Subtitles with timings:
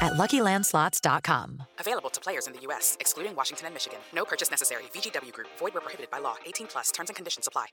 [0.00, 1.62] at luckylandslots.com.
[1.78, 3.98] Available to players in the U.S., excluding Washington and Michigan.
[4.14, 4.84] No purchase necessary.
[4.94, 6.36] VGW Group, void where prohibited by law.
[6.46, 7.66] 18 plus terms and conditions apply.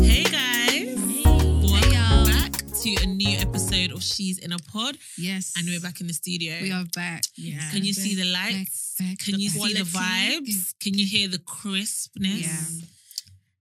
[0.00, 0.96] Hey guys.
[1.64, 4.96] Welcome back to a new episode of She's in a Pod.
[5.18, 5.52] Yes.
[5.58, 6.54] And we're back in the studio.
[6.62, 7.22] We are back.
[7.36, 7.58] Yeah.
[7.70, 8.94] Can you see the lights?
[8.98, 10.74] Back, back, Can the you see the vibes?
[10.80, 12.80] Can you hear the crispness?
[12.80, 12.86] Yeah.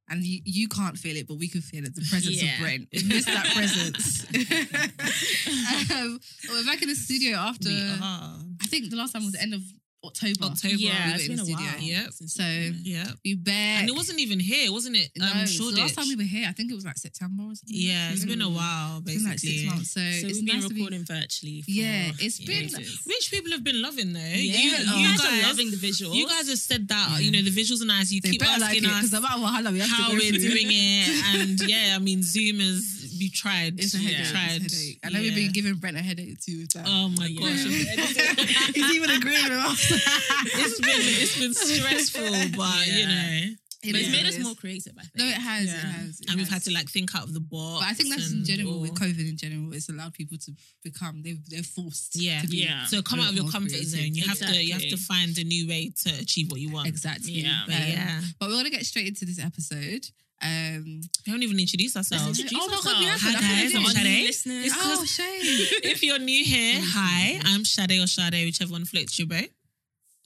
[0.10, 1.94] And you, you can't feel it, but we can feel it.
[1.94, 2.54] The presence Yeah.
[2.56, 2.88] of Brent.
[2.94, 4.24] We miss that presence.
[5.92, 7.70] um, we're back in the studio after.
[7.70, 9.62] I think the last time was the end of
[10.04, 10.46] October.
[10.46, 10.76] October.
[10.76, 11.66] Yeah, we it's were in been a studio.
[11.72, 11.82] while.
[11.82, 12.14] Yep.
[12.28, 12.44] So
[12.84, 13.12] Yeah.
[13.26, 13.82] we back.
[13.82, 15.10] And it wasn't even here, wasn't it?
[15.18, 17.55] no, Um, so last time we were here, I think it was like September or
[17.55, 17.76] something.
[17.76, 18.54] Yeah, it's been a Mm.
[18.54, 19.91] while, It's been like six months.
[19.91, 21.62] So, So it's we've been nice to be- recording virtually.
[21.63, 22.99] For Yeah, it's been- ages.
[23.05, 24.20] Which people have been loving though.
[24.20, 26.16] Yeah, You, you, you guys, guys, are loving the visuals.
[26.16, 27.20] You guys have said that, Yeah.
[27.20, 28.12] you know, the visuals are nice.
[28.12, 30.68] You They keep better like asking it us about how long we how we're doing
[30.70, 31.08] it.
[31.34, 33.79] And yeah, I mean, Zoom is, we've tried.
[33.79, 34.32] It's a we've headache.
[34.32, 34.62] tried.
[34.63, 34.99] It's a headache.
[35.04, 36.60] I know we've been giving Brent a headache too.
[36.62, 36.85] With that.
[36.87, 37.49] Oh my Yeah.
[37.49, 37.63] gosh.
[38.76, 39.91] He's even agreeing with us.
[39.91, 40.90] it's been
[41.21, 43.40] it's been stressful, but you know,
[43.84, 44.93] It but is it's made us more creative.
[44.98, 45.15] I think.
[45.18, 45.65] No, it has.
[45.65, 46.20] It has.
[46.20, 46.63] it and we've has.
[46.65, 47.84] had to like think out of the box.
[47.85, 48.93] But I think that's in and general with.
[48.96, 49.20] COVID.
[49.29, 50.52] In general, it's allowed people to
[50.84, 51.21] become.
[51.24, 52.15] they've they're forced.
[52.15, 52.41] Yeah.
[52.41, 52.85] To be Yeah.
[52.85, 53.90] So come out of your comfort creative.
[53.90, 54.13] zone.
[54.15, 56.87] You have to you have to find a new way to achieve what you want.
[56.87, 57.34] Exactly.
[57.34, 57.63] Yeah.
[57.68, 60.07] But Um, yeah, But we're gonna get straight into this episode.
[60.40, 62.40] Um, we haven't even introduced ourselves.
[62.40, 63.24] introduce Oh my God, we ourselves.
[63.24, 63.43] haven't.
[63.43, 63.98] Hi guys, thought I'm we did.
[63.98, 64.66] Our new Shade.
[64.66, 65.81] It's oh, 'cause- shame.
[65.91, 69.50] If you're new here, hi, I'm Shade or Shade, whichever one floats your boat.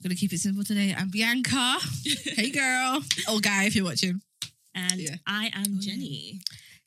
[0.02, 0.94] gonna keep it simple today.
[0.96, 1.78] I'm Bianca.
[2.36, 3.02] hey, girl.
[3.28, 4.20] Oh, guy, if you're watching.
[4.74, 5.16] and Yeah.
[5.26, 5.92] I am Oh, yeah.
[5.92, 6.40] Jenny.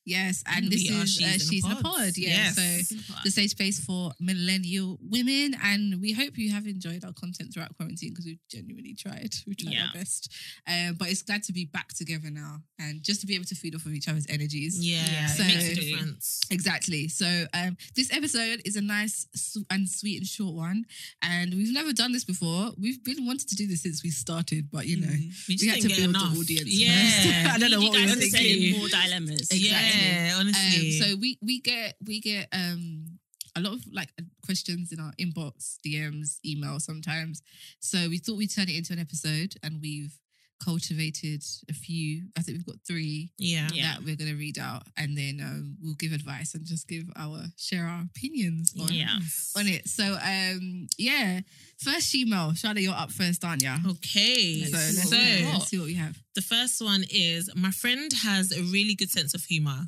[0.05, 2.15] Yes, and this is She's uh, in a she's in a Pod.
[2.15, 2.51] Yeah.
[2.55, 2.89] Yes.
[2.89, 5.55] So the safe space for millennial women.
[5.63, 9.33] And we hope you have enjoyed our content throughout quarantine because we've genuinely tried.
[9.47, 9.87] We've tried Yeah.
[9.87, 10.31] our best.
[10.67, 13.55] Um, but it's glad to be back together now and just to be able to
[13.55, 14.77] feed off of each other's energies.
[14.79, 16.39] Yeah, Yeah, it makes a difference.
[16.51, 17.07] Exactly.
[17.07, 19.27] So um, this episode is a nice
[19.71, 20.85] and sweet and short one.
[21.23, 22.71] And we've never done this before.
[22.79, 25.69] We've been wanting to do this since we started, but you know, We we just
[25.69, 26.33] had to build enough.
[26.33, 26.69] the audience.
[26.69, 27.51] Yeah.
[27.55, 28.77] I don't know you what we were thinking.
[28.79, 29.49] more dilemmas.
[29.51, 29.69] Exactly.
[29.69, 30.91] Yeah, Um, honestly.
[30.91, 33.19] so we we get we get um
[33.55, 34.09] a lot of like
[34.43, 37.41] questions in our inbox, DMs, email sometimes.
[37.79, 40.19] So we thought we'd turn it into an episode, and we've
[40.63, 42.23] cultivated a few.
[42.37, 43.67] I think we've got three yeah.
[43.73, 43.93] Yeah.
[43.93, 47.45] that we're gonna read out, and then um, we'll give advice and just give our
[47.57, 49.17] share our opinions on Yeah.
[49.55, 49.87] on it.
[49.87, 51.41] So um yeah,
[51.77, 53.73] first email, Shada, you're up first, aren't you?
[53.87, 56.17] Okay, So so, let's, see, let's see what we have.
[56.35, 59.87] the first one is my friend has a really good sense of humor.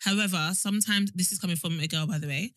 [0.00, 2.52] However, sometimes this is coming from a girl, by the way.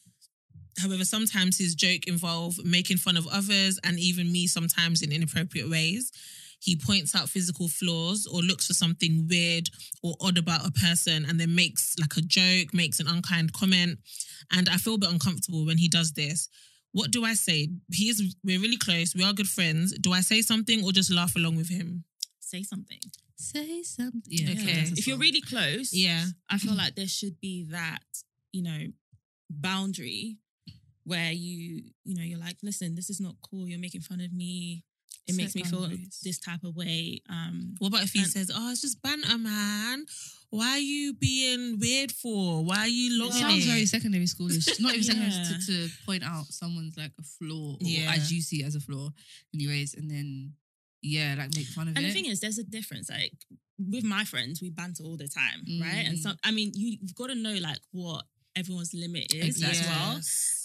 [0.79, 5.69] However, sometimes his joke involve making fun of others and even me sometimes in inappropriate
[5.69, 6.11] ways.
[6.59, 9.69] He points out physical flaws or looks for something weird
[10.01, 13.99] or odd about a person and then makes like a joke, makes an unkind comment.
[14.51, 16.49] And I feel a bit uncomfortable when he does this.
[16.93, 17.69] What do I say?
[17.93, 19.95] He is we're really close, we are good friends.
[19.99, 22.05] Do I say something or just laugh along with him?
[22.39, 22.99] Say something.
[23.35, 24.23] Say something.
[24.25, 24.83] Yeah, Okay.
[24.97, 26.25] If you're really close, Yeah.
[26.49, 28.01] I feel like there should be that,
[28.51, 28.79] you know,
[29.49, 30.37] boundary
[31.03, 33.67] where you, you know, you're like, listen, this is not cool.
[33.67, 34.83] You're making fun of me.
[35.27, 35.89] It makes me feel
[36.23, 37.21] this type of way.
[37.29, 40.05] Um, What about if he And- says, "Oh, it's just banter, man.
[40.49, 42.63] Why are you being weird for?
[42.63, 44.79] Why are you It sounds very secondary schoolish.
[44.79, 45.57] Not even secondary Yeah.
[45.57, 48.13] to, to point out someone's like a flaw, or Yeah.
[48.13, 49.11] as you see it as a flaw,
[49.53, 50.53] anyways, and then
[51.01, 52.09] yeah, like make fun of and it.
[52.09, 53.09] the thing is, there's a difference.
[53.09, 53.33] Like
[53.77, 56.05] with my friends, we banter all the time, right?
[56.07, 56.21] And Mm.
[56.23, 58.25] so, I mean, you, you've got to know like what
[58.57, 60.19] everyone's limit is as well.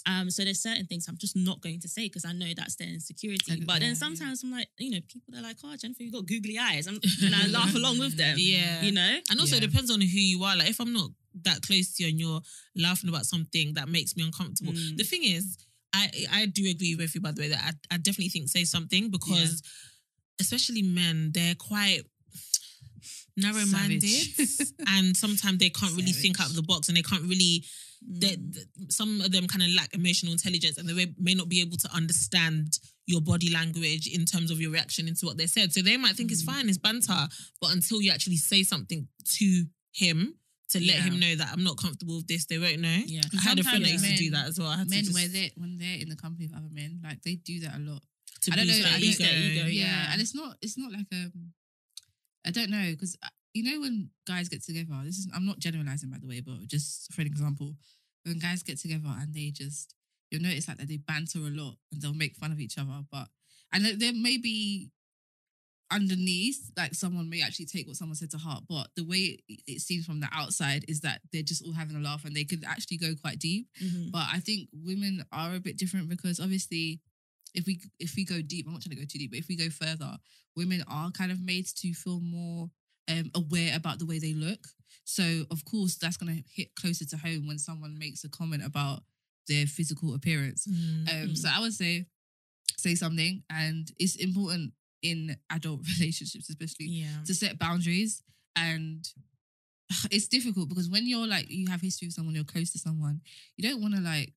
[0.05, 2.75] Um, so there's certain things I'm just not going to say because I know that's
[2.75, 3.51] their insecurity.
[3.51, 6.11] Like, but yeah, then sometimes I'm like, you know, people are like, "Oh, Jennifer, you
[6.11, 8.35] got googly eyes," I'm, and I laugh along with them.
[8.37, 8.81] Yeah.
[8.81, 9.17] you know.
[9.29, 9.63] And also, Yeah.
[9.63, 10.57] it depends on who you are.
[10.57, 11.09] Like, if I'm not
[11.43, 12.41] that close to you and you're
[12.75, 14.73] laughing about something that makes me uncomfortable.
[14.73, 14.97] Mm.
[14.97, 15.57] The thing is,
[15.93, 18.65] I I do agree with you, by the way, that I, I definitely think say
[18.65, 19.61] something because,
[20.41, 22.01] especially men, they're quite
[23.35, 24.03] narrow minded
[24.87, 27.63] and sometimes they can't really think out of the box and they can't really
[28.05, 28.91] they, Mm.
[28.91, 31.89] some of them kind of lack emotional intelligence and they may- not be able to
[31.95, 32.77] understand
[33.07, 35.71] your body language in terms of your reaction into what they said.
[35.73, 36.47] So they might think it's Mm.
[36.53, 37.27] fine, it's banter,
[37.61, 39.07] but until you actually say something
[39.37, 40.35] to him
[40.71, 41.03] to let Yeah.
[41.03, 43.03] him know that I'm not comfortable with this, they won't know.
[43.07, 43.21] Yeah.
[43.37, 44.75] I had a friend that used to do that as well.
[44.75, 47.35] Men to just, where they when they're in the company of other men, like they
[47.35, 48.03] do that a lot.
[48.51, 48.73] I don't know.
[48.77, 49.85] their I ego, don't- ego, yeah.
[49.85, 50.11] yeah.
[50.11, 50.57] and it's not.
[50.61, 51.53] It's not like um.
[52.45, 53.15] I don't know because
[53.53, 54.93] you know when guys get together.
[55.05, 55.27] This is.
[55.33, 57.75] I'm not generalizing by the way, but just for an example,
[58.25, 59.93] when guys get together and they just,
[60.31, 63.03] you'll notice like that they banter a lot and they'll make fun of each other,
[63.11, 63.27] but
[63.71, 64.89] and there- there may be
[65.91, 69.79] underneath like someone may actually take what someone said to heart but the way it,
[69.79, 72.63] seems from the outside is that they're just all having a laugh and they could
[72.65, 74.11] actually go quite deep Mhm.
[74.11, 76.99] but I think women are a bit different because obviously,
[77.53, 79.47] if we if we go deep, I'm not trying to go too deep, but if
[79.47, 80.17] we go further,
[80.55, 82.69] women are kind of made to feel more
[83.09, 84.67] um, aware about the way they look.
[85.05, 88.65] So of course, that's going to hit closer to home when someone makes a comment
[88.65, 89.03] about
[89.47, 90.67] their physical appearance.
[90.67, 91.23] Mm.
[91.23, 92.05] Um, so I would say
[92.77, 97.23] say something, and it's important in adult relationships, especially yeah.
[97.25, 98.23] to set boundaries
[98.55, 99.07] and
[100.11, 103.21] it's difficult because when you're like you have history with someone you're close to someone
[103.57, 104.33] you don't want to like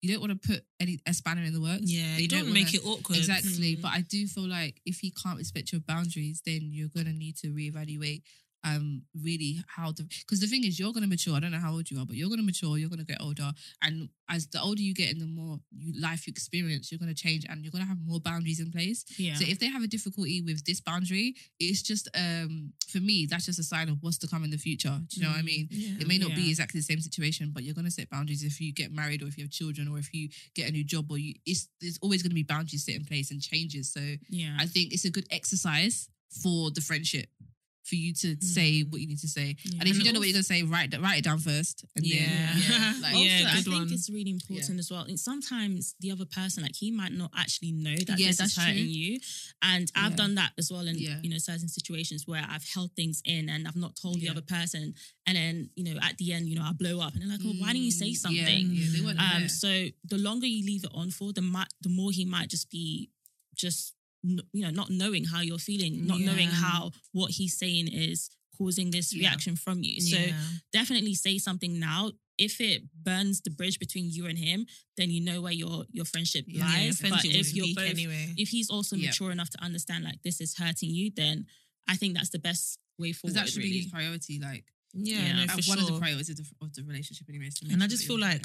[0.00, 2.54] you don't want to put any a spanner in the works Yeah, you, don't, wanna-
[2.54, 3.18] make it awkward.
[3.18, 3.82] exactly Mm.
[3.82, 7.12] but i do feel like if he can't respect your boundaries then you're going to
[7.12, 8.22] need to reevaluate
[8.64, 11.58] um really how the because the thing is you're going to mature i don't know
[11.58, 13.52] how old you are but you're going to mature you're going to get older
[13.82, 17.08] and as the older you get and the more you, life you experience you're going
[17.14, 19.34] to change and you're going to have more boundaries in place Yeah.
[19.34, 23.44] so if they have a difficulty with this boundary, it's just um for me, that's
[23.46, 24.98] just a sign of what's to come in the future.
[25.08, 25.68] Do you know what I mean?
[25.70, 26.00] Yeah.
[26.00, 28.72] It may not be exactly the same situation, but you're gonna set boundaries if you
[28.72, 31.18] get married or if you have children or if you get a new job or
[31.18, 33.92] you it's there's always gonna be boundaries set in place and changes.
[33.92, 34.00] So
[34.30, 34.56] yeah.
[34.58, 36.08] I think it's a good exercise
[36.42, 37.28] for the friendship.
[37.88, 39.78] For you to say what you need to say, Yeah.
[39.80, 41.84] and if And you don't know what you're gonna say, write write it down first.
[41.96, 42.18] And Yeah.
[42.54, 43.92] then, yeah, like, also, Yeah, I think one.
[43.92, 45.04] it's really important as well.
[45.10, 48.52] And sometimes the other person, like he might not actually know that Yeah, this that's
[48.52, 48.84] is hurting true.
[48.84, 49.20] you.
[49.62, 50.16] And I've Yeah.
[50.16, 51.20] done that as well in Yeah.
[51.22, 54.42] you know certain situations where I've held things in and I've not told the other
[54.56, 54.94] person.
[55.26, 57.40] And then you know at the end, you know I blow up and they're like,
[57.44, 58.66] oh, why didn't you say Mm, something?
[58.70, 59.70] Yeah, yeah, they weren't Um, so
[60.04, 63.10] the longer you leave it on for, the mi- the more he might just be
[63.54, 67.88] just n- you know not knowing how you're feeling, not knowing how what he's saying
[67.88, 69.20] is causing this Yeah.
[69.28, 70.00] reaction from you.
[70.00, 70.44] So Yeah.
[70.72, 72.12] definitely say something now.
[72.36, 74.66] If it burns the bridge between you and him,
[74.96, 77.00] then you know where your your friendship Yeah, lies.
[77.00, 78.34] Yeah, but friendship if you're both, anyway.
[78.36, 79.06] if he's also Yeah.
[79.08, 81.46] mature enough to understand like this is hurting you, then
[81.86, 83.34] I think that's the best way forward.
[83.36, 83.82] that should be really.
[83.82, 84.38] his priority.
[84.38, 85.44] Like yeah, Yeah.
[85.46, 85.78] no, one sure.
[85.80, 87.60] of the priorities of the, of the relationship, anyways.
[87.70, 88.44] and I just feel like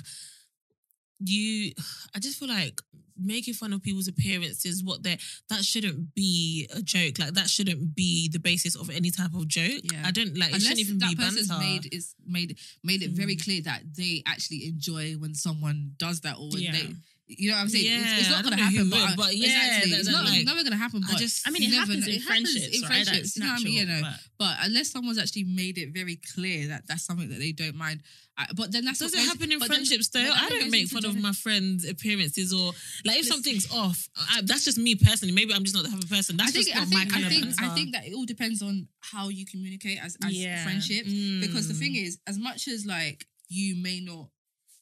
[1.29, 1.73] you
[2.15, 2.79] I just feel like
[3.15, 5.17] making fun of people's appearances what they
[5.49, 9.47] that shouldn't be a joke like that shouldn't be the basis of any type of
[9.47, 10.01] joke Yeah.
[10.03, 13.03] I don't like it unless shouldn't even that be person's banter made is made made
[13.03, 13.43] it very Mm.
[13.43, 16.71] clear that they actually enjoy when someone does that or when Yeah.
[16.71, 16.95] they
[17.37, 17.85] you know what I'm saying?
[18.01, 20.09] It's, it's not gonna don't know who happen would, but, but yeah, exactly that- it's
[20.11, 22.21] not like, never gonna happen I but just- I mean, it never happens in It
[22.21, 22.87] happens friendships, in right?
[22.89, 23.73] friendships That's you know what I mean?
[23.73, 27.39] You know but- but unless someone's actually made it very clear that that's something that
[27.39, 28.01] they don't mind
[28.35, 30.31] I, but then that's does what it goes- happen in but then- friendships though?
[30.31, 32.73] I don't make fun of my friends appearances or
[33.05, 35.33] like if something's off I, that's just me personally.
[35.33, 36.37] Maybe I'm just not the type of person.
[36.37, 38.07] That's I think just I not think my kind I of think I think that
[38.07, 40.63] it all depends on how you communicate as as Yeah.
[40.63, 41.09] friendships
[41.41, 41.79] because the Mm.
[41.79, 44.29] thing is as much as like you may not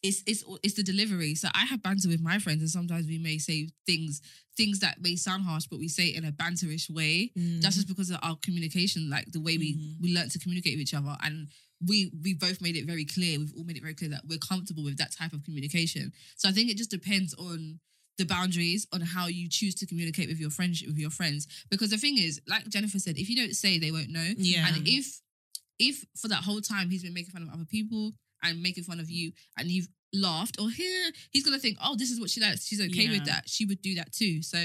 [0.04, 1.36] it's it's it's the delivery.
[1.36, 4.22] So I have banter with my friends and sometimes we may say things
[4.58, 7.32] things that may sound harsh but we say it in a banterish way.
[7.38, 7.62] Mm.
[7.62, 10.02] that's just because of our communication like the way we Mhm.
[10.02, 11.16] we learn to communicate with each other.
[11.24, 11.48] And
[11.86, 14.40] we we both made it very clear we've all made it very clear that we're
[14.40, 16.12] comfortable with that type of communication.
[16.36, 17.80] So I think it just depends on
[18.18, 21.48] the boundaries on how you choose to communicate with your friends with your friends.
[21.70, 24.34] Because the thing is like Jennifer said if you don't say they won't know.
[24.38, 24.68] Yeah.
[24.68, 25.22] And if
[25.80, 29.00] if for that whole time he's been making fun of other people and making fun
[29.00, 32.42] of you and you've laughed or here he's gonna think oh this is what she
[32.42, 32.66] likes.
[32.66, 33.44] She's okay with that.
[33.48, 34.42] She would do that too.
[34.42, 34.58] So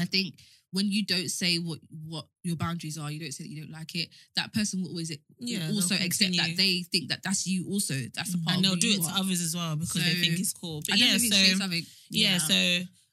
[0.00, 0.34] I think
[0.70, 3.72] when you don't say what what your boundaries are you don't say that you don't
[3.72, 7.46] like it that person will always Yeah, will also accept that they think that that's
[7.46, 7.94] you also.
[8.14, 9.18] That's a part and they'll do it to are.
[9.18, 10.80] others as well because they think it's cool.
[10.88, 11.82] But yeah definitely think say so something.
[12.10, 12.38] yeah, Yeah.
[12.38, 12.54] so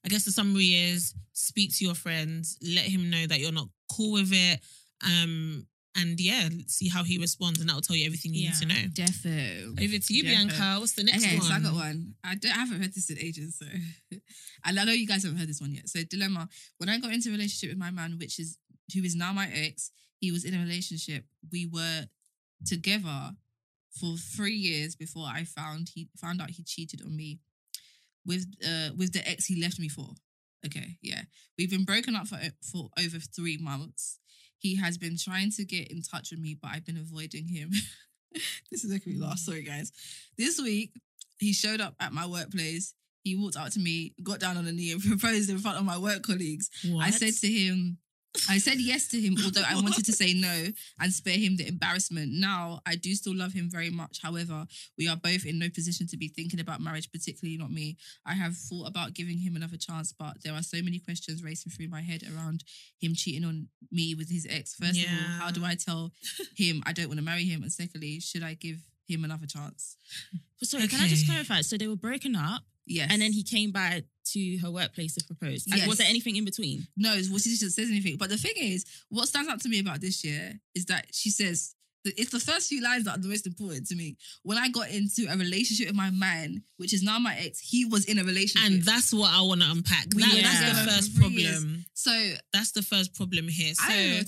[0.06, 3.68] I guess the summary is speak to your friends, let him know that you're not
[3.92, 4.62] cool with it,
[5.04, 8.66] um, and yeah, see how he responds, and that'll tell you everything you need to
[8.66, 8.76] know.
[8.94, 10.30] defo Over to you, Defo.
[10.30, 10.80] Bianca.
[10.80, 11.48] What's the next okay, one?
[11.48, 12.14] so I got one.
[12.24, 13.66] I, don't, I haven't heard this in ages, so
[14.66, 15.90] and I know you guys haven't heard this one yet.
[15.90, 18.58] So dilemma: when I got into a relationship with my man, which is
[18.94, 21.26] who is now my ex, he was in a relationship.
[21.52, 22.06] We were
[22.66, 23.32] together
[24.00, 27.40] for three years before I found he found out he cheated on me
[28.26, 30.10] with uh with the ex he left me for.
[30.66, 31.22] Okay, yeah,
[31.58, 34.20] we've been broken up for for over three months.
[34.60, 37.72] He has been trying to get in touch with me, but I've been avoiding him.
[38.72, 39.40] this is making me laugh.
[39.40, 39.92] Sorry, guys.
[40.38, 40.92] This week,
[41.40, 42.94] he showed up at my workplace.
[43.24, 45.86] He walked up to me, got down on a knee, and proposed in front of
[45.86, 46.70] my work colleagues.
[47.00, 47.98] I said to him,
[48.48, 50.68] I said yes to him, although I wanted to say no
[51.00, 52.32] and spare him the embarrassment.
[52.32, 54.20] Now, I do still love him very much.
[54.22, 54.66] However,
[54.98, 57.98] we are both in no position to be thinking about marriage, particularly not me.
[58.26, 61.72] I have thought about giving him another chance, but there are so many questions racing
[61.72, 62.64] through my head around
[63.02, 64.76] him cheating on me with his ex.
[64.76, 66.12] First of all, how do I tell
[66.56, 67.64] him I don't want to marry him?
[67.64, 68.78] And secondly, should I give
[69.10, 69.98] him another chance?
[70.64, 71.62] Sorry, can I just clarify?
[71.62, 73.08] So they were broken up, Yes.
[73.12, 75.66] and then he came back to her workplace to propose.
[75.68, 75.88] And Yes.
[75.88, 76.88] was there anything in between?
[76.98, 78.18] No, well, she just says anything.
[78.18, 81.30] But the thing is, what stands out to me about this year is that she
[81.30, 81.76] says
[82.06, 84.16] it's the first few lines that are the most important to me.
[84.44, 87.84] When I got into a relationship with my man, which is now my ex, he
[87.86, 88.72] was in a relationship.
[88.72, 90.10] And that's what I want to unpack.
[90.10, 91.56] That- were That's together the first three years.
[91.60, 91.86] problem.
[91.94, 93.74] so That's the first problem here.
[93.76, 94.24] So, I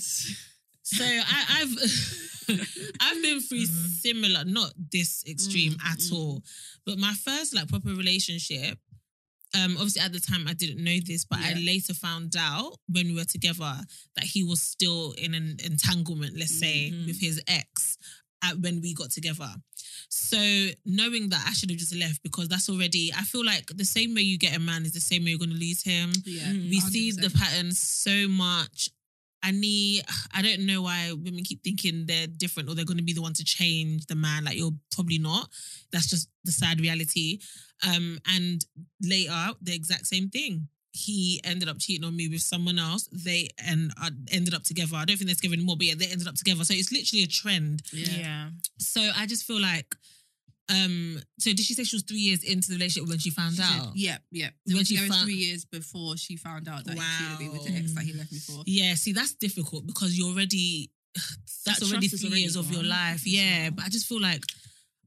[0.82, 1.70] so I, I've
[3.00, 6.42] I've been through similar, not this extreme Mm, at all,
[6.86, 8.78] but my first like proper relationship.
[9.54, 13.08] Um, obviously at the time I didn't know this, but I later found out when
[13.08, 13.74] we were together
[14.16, 17.04] that he was still in an entanglement, let's say, Mhm.
[17.06, 17.98] with his ex
[18.42, 19.54] at, when we got together.
[20.08, 20.38] So
[20.86, 24.14] knowing that I should have just left because that's already I feel like the same
[24.14, 26.80] way you get a man is the same way you're gonna lose him Yeah, we
[26.80, 27.34] see the 100%.
[27.34, 28.88] pattern so much.
[29.42, 33.02] I need, I don't know why women keep thinking they're different or they're going to
[33.02, 34.44] be the one to change the man.
[34.44, 35.48] Like you're probably not.
[35.90, 37.40] That's just the sad reality.
[37.86, 38.64] Um, and
[39.02, 40.68] later, the exact same thing.
[40.92, 43.08] He ended up cheating on me with someone else.
[43.10, 44.94] They and uh, ended up together.
[44.96, 46.64] I don't think they're together anymore, but yeah, they ended up together.
[46.64, 47.82] So it's literally a trend.
[47.92, 48.50] Yeah.
[48.78, 49.96] So I just feel like,
[50.68, 53.54] um, so did she say she was three years into the relationship when she found
[53.56, 53.92] She said- out?
[53.96, 54.50] yeah, yeah.
[54.66, 57.48] They When she found- three years before she found out that he cheated on me
[57.50, 58.62] with the ex that he left me for.
[58.66, 60.90] Yeah, see, that's difficult because you're already
[61.66, 63.26] that's That already three already years of your life.
[63.26, 64.42] Yeah, but I just feel like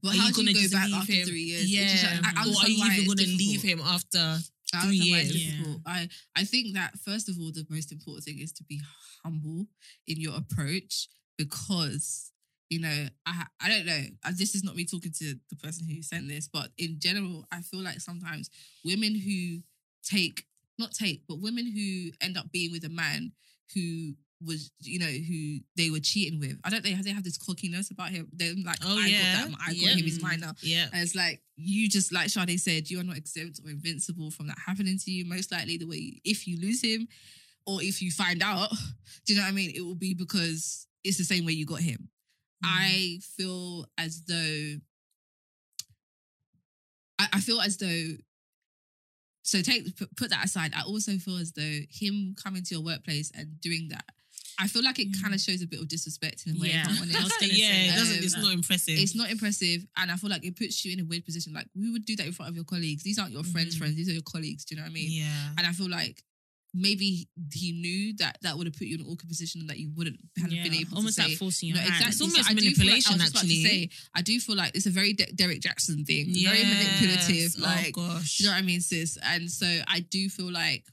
[0.02, 1.26] But are how you gonna go just back after him?
[1.26, 1.70] three years?
[1.72, 4.38] Yeah, just- I- or are you even going to leave him after?
[4.82, 5.52] Three understand why it's years.
[5.56, 5.80] difficult.
[5.86, 8.80] I, I think that first of all, the most important thing is to be
[9.24, 9.68] humble
[10.08, 11.08] in your approach
[11.38, 12.32] because
[12.70, 14.02] you know I I don't know.
[14.24, 17.46] uh, This is not me talking to the person who sent this, but in general,
[17.52, 18.50] I feel like sometimes
[18.84, 19.62] women who
[20.04, 20.44] take
[20.78, 23.32] not take, but women who end up being with a man
[23.74, 26.58] who was you know who they were cheating with.
[26.64, 26.90] I don't know.
[27.02, 28.28] They have this cockiness about him.
[28.32, 29.32] They're like, Oh, I yeah.
[29.32, 29.58] got that.
[29.66, 29.94] I got Yeah.
[29.94, 30.04] him.
[30.04, 30.52] He's mine now.
[30.60, 34.30] Yeah, And it's like you just like Shade said, you are not exempt or invincible
[34.30, 35.24] from that happening to you.
[35.24, 37.08] Most likely, the way if you lose him
[37.64, 38.70] or if you find out,
[39.24, 39.72] do you know what I mean?
[39.74, 42.10] It will be because it's the same way you got him.
[42.64, 44.76] I feel as though
[47.18, 48.04] I, I feel as though
[49.42, 50.72] so take put, that aside.
[50.76, 54.04] I also feel as though him coming to your workplace and doing that.
[54.58, 56.68] I feel like it kind of shows a bit of disrespect in a way.
[56.68, 56.80] Yeah.
[56.82, 57.16] if I'm honest.
[57.20, 58.18] I was gonna yeah, it doesn't.
[58.18, 58.98] um, it's not impressive.
[58.98, 61.52] It's not impressive, and I feel like it puts you in a weird position.
[61.52, 63.02] Like we would do that in front of your colleagues.
[63.04, 63.78] These aren't your friends' Mhm.
[63.78, 63.94] friends.
[63.96, 64.64] These are your colleagues.
[64.64, 65.10] Do you know what I mean?
[65.12, 66.24] yeah, And I feel like
[66.78, 69.78] maybe he knew that that would have put you in an awkward position and that
[69.78, 71.28] you wouldn't have Yeah, been able almost to say.
[71.30, 72.08] like forcing your no, exactly.
[72.08, 73.64] It's almost I do feel like- manipulation, I was just about to actually.
[73.64, 76.26] say, I do feel like it's a very De- Derek Jackson thing.
[76.26, 77.00] Very Yes.
[77.00, 77.54] manipulative.
[77.58, 79.16] Oh, like, oh gosh, you know what I mean, sis?
[79.22, 80.84] And so I do feel like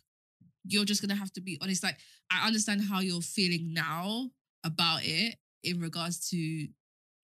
[0.66, 1.84] you're just gonna have to be honest.
[1.84, 1.98] Like,
[2.32, 4.32] I understand how you're feeling now
[4.64, 6.68] about it in regards to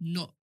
[0.02, 0.34] not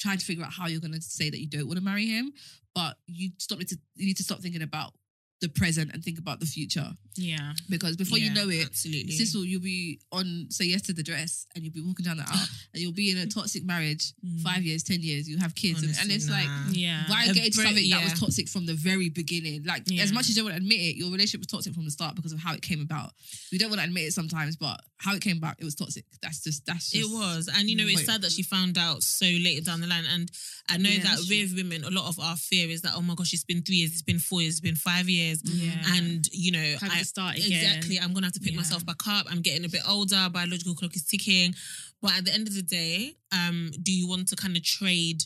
[0.00, 2.32] trying to figure out how you're gonna say that you don't want to marry him,
[2.74, 4.94] but you stop need to you need to stop thinking about
[5.42, 7.52] the present and think about the future yeah.
[7.68, 9.12] because before you know it, absolutely.
[9.12, 12.24] Sissel, you'll be on say yes to the dress and you'll be walking down the
[12.26, 14.42] aisle and you'll be in a toxic marriage Mm.
[14.42, 16.48] five years, ten years, you have kids, and- and, Honestly, it's like.
[16.72, 17.04] Yeah.
[17.08, 19.64] why A get into break- something that was toxic from the very beginning?
[19.64, 20.02] Like Yeah.
[20.02, 21.90] as much as you don't want to admit it, your relationship was toxic from the
[21.90, 23.12] start because of how it came about.
[23.50, 26.04] We don't want to admit it sometimes, but how it came about, it was toxic.
[26.22, 29.02] That's just that's just It was, and you know, it's sad that she found out
[29.02, 30.04] so later down the line.
[30.06, 30.30] And
[30.68, 31.40] I know Yeah, that that's true.
[31.40, 33.76] with women, a lot of our fear is that, oh my gosh, it's been three
[33.76, 35.96] years, it's been four years, it's been five years, Yeah.
[35.96, 37.52] and you know, Having I, to start again.
[37.52, 38.58] exactly, I'm gonna have to pick Yeah.
[38.58, 39.26] myself back up.
[39.30, 41.54] I'm getting a bit older, biological clock is ticking.
[42.00, 45.22] But at the end of the day, um, do you want to kind of trade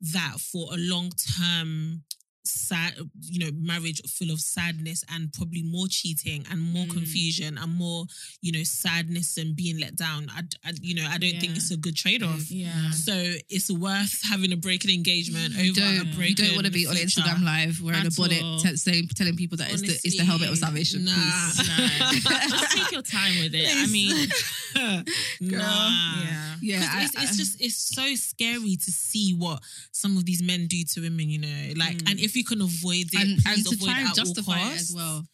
[0.00, 2.04] that for a long term?
[2.46, 6.92] Sad you know marriage full of sadness and probably more cheating and more Mm.
[6.92, 8.04] confusion and more
[8.42, 11.70] you know sadness and being let down I, I you know i don't think it's
[11.70, 12.90] a good trade-off Yeah.
[12.90, 13.12] so
[13.48, 16.66] it's worth having a break in engagement over you a don't, break you don't want
[16.66, 19.98] to be on Instagram live wearing a bonnet, t- saying, telling people that it's the,
[20.04, 21.04] it's the helmet of salvation.
[21.06, 21.12] Nah.
[21.14, 22.24] please.
[22.24, 22.38] No.
[22.58, 23.66] Just take your time with it.
[23.70, 24.28] I mean,
[25.40, 26.22] nah.
[26.22, 26.54] yeah.
[26.60, 29.60] Yeah, I- it's, it's just it's so scary to see what
[29.92, 31.72] some of these men do to women, you know.
[31.76, 32.10] Like, Mm.
[32.12, 34.24] and if you can avoid it, and, please and to avoid try and at all
[34.24, 35.24] justify it as well.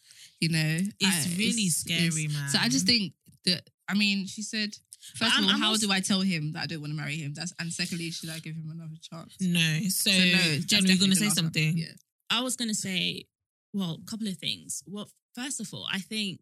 [0.41, 2.49] You know, It's I- really scary, man.
[2.49, 3.13] So I just think
[3.45, 4.71] that I mean, she said,
[5.17, 6.97] first of all, I'm how also- do I tell him that I don't want to
[6.97, 7.35] marry him?
[7.35, 9.35] That's and secondly, should I give him another chance?
[9.41, 9.81] No.
[9.89, 11.77] So, So no, Jen, were you definitely going to say something?
[11.77, 11.93] Yeah.
[12.31, 13.25] I was gonna say,
[13.73, 14.83] well, a couple of things.
[14.87, 16.41] Well, first of all, I think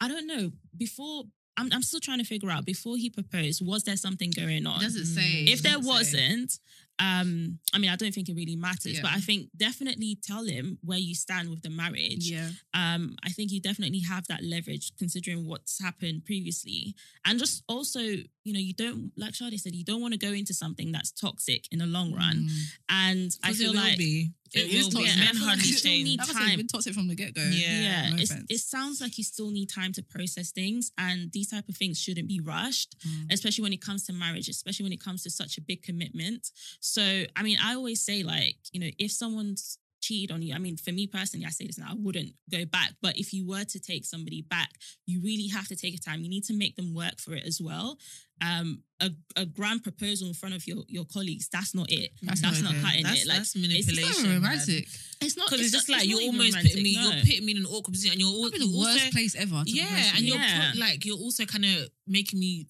[0.00, 0.52] I don't know.
[0.76, 1.24] Before
[1.56, 4.80] I'm, I'm still trying to figure out before he proposed, was there something going on?
[4.80, 5.44] Doesn't say.
[5.46, 6.58] if there wasn't, say.
[7.00, 10.78] Um, I mean, I don't think it really matters, but I think definitely tell him
[10.84, 12.30] where you stand with the marriage.
[12.30, 12.50] Yeah.
[12.72, 16.94] Um, I think you definitely have that leverage considering what's happened previously.
[17.24, 20.32] And just also, you know, you don't, like Shade said, you don't want to go
[20.32, 22.46] into something that's toxic in the long run.
[22.48, 22.58] Mm.
[22.88, 24.30] And I feel like be.
[24.54, 25.06] It It, is will be.
[25.06, 26.04] Men I feel like hardly still change.
[26.04, 26.48] need Like I said, time.
[26.48, 27.42] it's been toxic from the get go.
[27.42, 27.80] Yeah.
[27.80, 28.44] yeah, no offense.
[28.48, 32.00] it sounds like you still need time to process things, and these type of things
[32.00, 33.32] shouldn't be rushed, Mm.
[33.32, 36.50] especially when it comes to marriage, especially when it comes to such a big commitment.
[36.80, 40.58] So, I mean, I always say, like, you know, if someone's cheated on you, I
[40.58, 42.90] mean, for me personally, I say this now, I wouldn't go back.
[43.04, 44.70] But if you were to take somebody back,
[45.06, 46.20] you really have to take a time.
[46.24, 47.96] You need to make them work for it as well.
[48.42, 52.10] Um, a, a grand proposal in front of your your colleagues, that's not it.
[52.22, 52.80] That's, not, okay.
[52.82, 53.28] cutting That's- it.
[53.28, 54.42] Like, that's it's- It's manipulation.
[54.42, 54.84] not man.
[55.24, 57.02] It's not Because it's, just not- like not you're almost romantic, putting me, no.
[57.02, 59.34] you're putting me in an awkward position, and you're, al- Probably the worst also, place
[59.36, 59.62] ever.
[59.66, 62.66] yeah, and you're put, like you're also kind of making me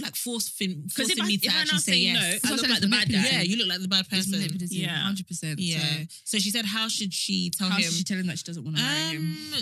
[0.00, 2.42] like force fin- Because forcing I, me to I actually say yes.
[2.44, 3.24] no, I look like the bad guy.
[3.30, 4.34] yeah, you look like the bad person.
[4.70, 4.88] Yeah.
[4.88, 5.58] hundred percent.
[5.60, 5.78] Yeah.
[6.24, 7.82] So she said, how should she tell How him?
[7.84, 9.36] should she tell him that she doesn't want to marry him?
[9.54, 9.60] um,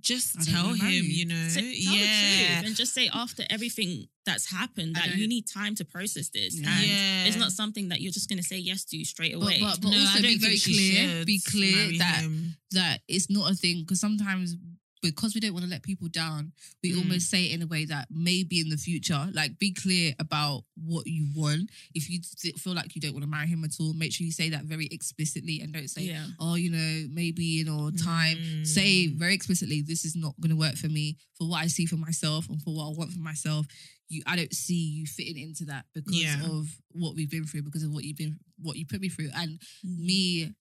[0.00, 1.24] just tell him, you.
[1.24, 1.48] know.
[1.48, 2.60] The yeah.
[2.62, 6.60] and just say after everything that's happened that you need time to process this.
[6.60, 6.68] Yeah.
[6.70, 7.24] And Yeah.
[7.24, 9.60] it's not something that you're just going to say yes to straight away.
[9.62, 11.24] but, but No, I also be very clear.
[11.24, 12.56] Be clear that him.
[12.72, 14.56] that it's not a thing because sometimes
[15.02, 16.52] because we don't want to let people down,
[16.82, 16.98] we Mm.
[16.98, 20.64] almost say it in a way that maybe in the future, like be clear about
[20.74, 21.70] what you want.
[21.94, 22.20] If you
[22.56, 24.64] feel like you don't want to marry him at all, make sure you say that
[24.64, 26.26] very explicitly and don't say, yeah.
[26.40, 28.64] oh, you know, maybe in or time.
[28.64, 29.16] Say Mm.
[29.16, 31.96] very explicitly, this is not going to work for me for what I see for
[31.96, 33.66] myself and for what I want for myself.
[34.08, 36.42] You, I don't see you fitting into that because Yeah.
[36.46, 39.30] of what we've been through, because of what you've been, what you put me through,
[39.34, 40.54] and me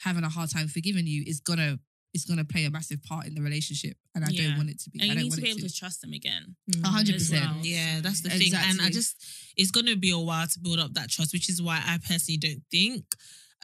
[0.00, 1.78] having a hard time forgiving you is gonna
[2.12, 4.48] is gonna play a massive part in the relationship, and I Yeah.
[4.48, 5.00] don't want it to be.
[5.00, 5.68] And I you don't need want to be able to.
[5.68, 6.56] to trust them again.
[6.72, 6.84] Mm.
[6.84, 7.56] A hundred as percent.
[7.56, 7.66] well.
[7.66, 8.54] Yeah, that's the So- thing.
[8.54, 9.14] And I just,
[9.56, 11.98] it's going to be a while to build up that trust, which is why I
[11.98, 13.04] personally don't think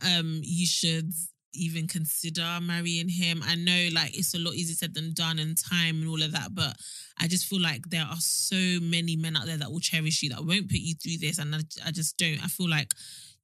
[0.02, 1.10] um you should
[1.54, 3.42] even consider marrying him.
[3.42, 6.32] I know like it's a lot easier said than done and time and all of
[6.32, 6.76] that, but
[7.18, 10.28] I just feel like there are so many men out there that will cherish you,
[10.30, 11.38] that won't put you through this.
[11.38, 12.92] And I, I just don't, I feel like,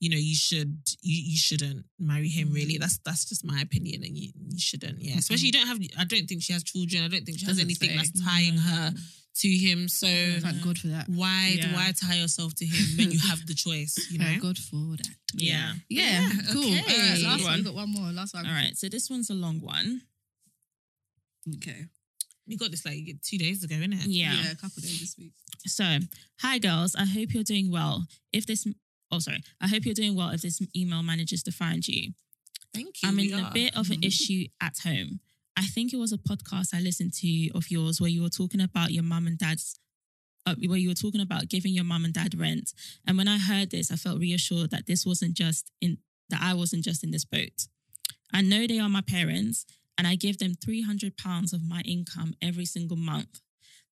[0.03, 2.75] you know, you should, you, you shouldn't marry him really.
[2.75, 2.81] Mm.
[2.81, 4.03] That's, that's just my opinion.
[4.03, 4.99] And you, you shouldn't.
[5.01, 5.11] Yeah.
[5.12, 5.19] Mm-hmm.
[5.21, 7.05] Especially you don't have, I don't think she has children.
[7.05, 7.97] I don't think she has Doesn't anything say.
[7.99, 8.97] that's tying her mm-hmm.
[9.43, 9.87] to him.
[9.87, 11.07] So Thank God for that.
[11.09, 11.73] why Yeah.
[11.73, 13.95] why tie yourself to him when you have the choice?
[14.11, 14.25] You know.
[14.25, 15.09] Thank God for that.
[15.35, 15.75] Yeah.
[15.88, 16.65] Yeah, Yeah, cool.
[16.65, 16.81] okay.
[16.81, 17.43] All right, last one.
[17.45, 17.59] one.
[17.59, 18.11] We got one more.
[18.11, 18.45] Last one.
[18.45, 18.77] All right.
[18.77, 20.03] So this one's a long one.
[21.59, 21.87] Okay.
[22.49, 24.03] We got this like two days ago, innit?
[24.07, 24.35] Yeah.
[24.35, 24.51] Yeah.
[24.51, 25.33] a couple days this week.
[25.65, 25.85] So,
[26.41, 26.97] hi girls.
[26.97, 28.05] I hope you're doing well.
[28.33, 28.67] If this,
[29.12, 30.31] oh sorry, I hope you're doing well.
[30.31, 32.12] If this email manages to find you,
[32.75, 33.09] Thank you.
[33.09, 33.53] I'm in a are.
[33.53, 35.20] bit of an issue at home.
[35.57, 38.61] I think it was a podcast I listened to of yours where you were talking
[38.61, 39.79] about your mum and dad's,
[40.46, 42.72] uh, where you were talking about giving your mum and dad rent.
[43.07, 45.98] And when I heard this, I felt reassured that this wasn't just in
[46.31, 47.68] that I wasn't just in this boat.
[48.33, 49.66] I know they are my parents,
[49.98, 53.40] and I give them three hundred pounds of my income every single month.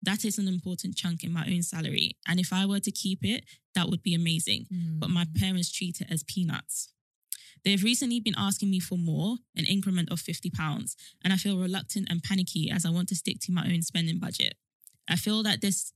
[0.03, 3.25] That is an important chunk in my own salary, and if I were to keep
[3.25, 4.99] it, that would be amazing Mm.
[5.01, 6.89] but my parents treat it as peanuts.
[7.65, 12.07] They've recently been asking me for more, an increment of £50, and I feel reluctant
[12.11, 14.55] and panicky as I want to stick to my own spending budget.
[15.09, 15.93] I feel that this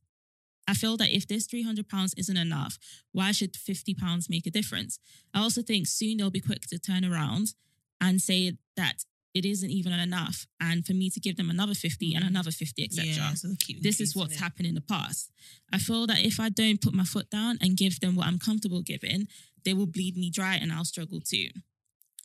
[0.68, 2.78] I feel that if this £300 isn't enough,
[3.10, 5.00] why should £50 make a difference?
[5.34, 7.54] I also think soon they'll be quick to turn around
[8.00, 12.14] and say that it isn't even enough and for me to give them another 50
[12.14, 13.48] and another 50, etc Yeah, so
[13.80, 15.30] this is what's happened in the past.
[15.72, 18.38] I feel that if I don't put my foot down and give them what I'm
[18.38, 19.28] comfortable giving,
[19.64, 21.48] they will bleed me dry and I'll struggle too.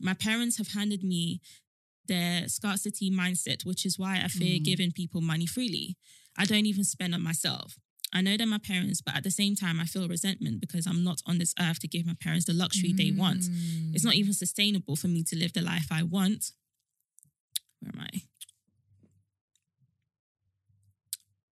[0.02, 1.40] My parents have handed me
[2.08, 4.64] their scarcity mindset, which is why I fear Mm.
[4.64, 5.98] giving people money freely.
[6.38, 7.78] I don't even spend on myself.
[8.14, 11.04] I know they're my parents, but at the same time, I feel resentment because I'm
[11.04, 13.42] not on this earth to give my parents the luxury they want.
[13.42, 13.94] Mm.
[13.94, 16.52] It's not even sustainable for me to live the life I want.
[17.80, 18.22] Where am I?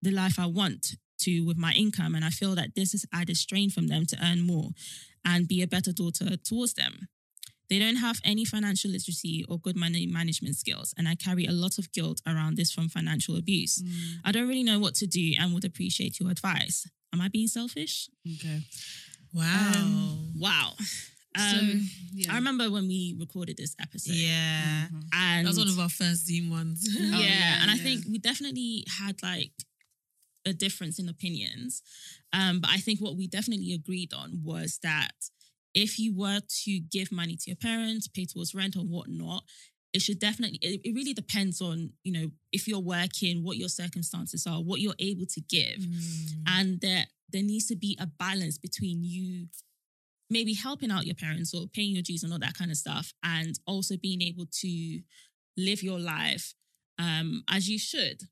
[0.01, 2.15] The life I want to with my income.
[2.15, 4.71] And I feel that this has added strain from them to earn more
[5.23, 7.07] and be a better daughter towards them.
[7.69, 10.93] They don't have any financial literacy or good money management skills.
[10.97, 13.81] And I carry a lot of guilt around this from financial abuse.
[13.81, 14.19] Mm.
[14.23, 16.87] I don't really know what to do and would appreciate your advice.
[17.11, 18.09] Am I being selfish?
[18.35, 18.61] Okay.
[19.33, 19.71] Wow.
[19.75, 20.73] Um, wow.
[21.37, 22.31] So Um, yeah.
[22.33, 24.15] I remember when we recorded this episode.
[24.15, 24.87] yeah.
[24.91, 25.03] Mhm.
[25.13, 26.85] And That was one of our first Zoom ones.
[26.89, 29.51] yeah, Oh, yeah, and I think we definitely had like
[30.45, 31.81] a difference in opinions.
[32.33, 35.13] Um, but I think what we definitely agreed on was that
[35.73, 39.43] if you were to give money to your parents, pay towards rent or whatnot,
[39.91, 43.69] it should definitely it, it really depends on you know if you're working what your
[43.69, 46.43] circumstances are what you're able to give Mm.
[46.47, 49.47] and there there needs to be a balance between you
[50.29, 53.13] maybe helping out your parents or paying your dues and all that kind of stuff
[53.23, 54.99] and also being able to
[55.57, 56.53] live your life
[56.99, 58.23] um, as you should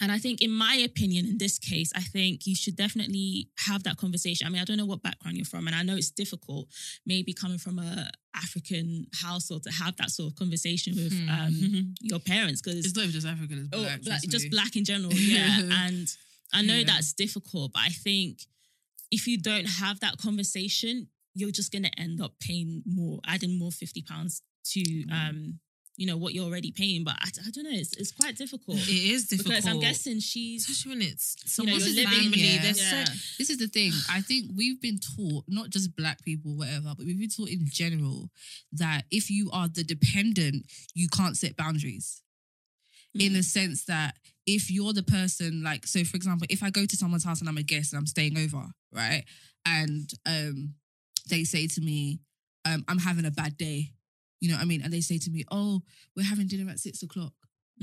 [0.00, 3.84] and I think, in my opinion, in this case, I think you should definitely have
[3.84, 4.44] that conversation.
[4.44, 6.66] I mean, I don't know what background you're from, and I know it's difficult,
[7.06, 11.28] maybe coming from a African household, to have that sort of conversation with Hmm.
[11.28, 14.02] um, your parents because It's not even just African, it's Oh, black.
[14.02, 15.60] black- just black in general, yeah.
[15.86, 16.08] and
[16.52, 16.84] I know Yeah.
[16.84, 18.40] that's difficult, but I think
[19.12, 23.58] if you don't have that conversation, you're just going to end up paying more, adding
[23.58, 25.12] more fifty pounds to, Mm.
[25.12, 25.60] um,
[25.98, 27.04] you know, what you're already paying.
[27.04, 29.56] But I, I don't know, it's, it's quite difficult It is difficult.
[29.56, 32.22] because I'm guessing she's, especially when it's you know, someone's you're living.
[32.32, 32.40] family.
[32.40, 32.62] yeah.
[32.74, 33.04] Yeah.
[33.04, 33.92] so This is the thing.
[34.10, 37.66] I think we've been taught, not just black people, whatever, but we've been taught in
[37.66, 38.30] general
[38.72, 42.22] that if you are the dependent, you can't set boundaries.
[43.14, 44.14] In the sense that
[44.46, 47.48] if you're the person, like, so for example, if I go to someone's house and
[47.48, 49.24] I'm a guest and I'm staying over, right?
[49.66, 50.74] And um
[51.28, 52.20] they say to me,
[52.64, 53.92] um, I'm having a bad day.
[54.40, 54.82] You know what I mean?
[54.82, 55.82] And they say to me, Oh,
[56.16, 57.32] we're having dinner at six o'clock